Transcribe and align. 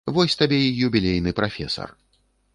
Вось 0.13 0.35
табе 0.41 0.57
і 0.69 0.71
юбілейны 0.87 1.35
прафесар. 1.41 1.89